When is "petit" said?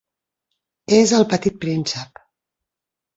1.33-1.59